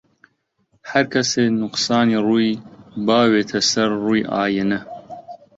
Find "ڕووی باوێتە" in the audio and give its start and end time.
2.25-3.59